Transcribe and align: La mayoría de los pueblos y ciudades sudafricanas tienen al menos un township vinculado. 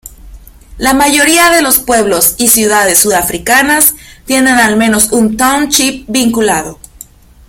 La 0.79 0.95
mayoría 0.95 1.51
de 1.51 1.61
los 1.61 1.77
pueblos 1.77 2.33
y 2.39 2.47
ciudades 2.47 2.97
sudafricanas 3.01 3.93
tienen 4.25 4.55
al 4.55 4.75
menos 4.75 5.11
un 5.11 5.37
township 5.37 6.05
vinculado. 6.07 6.79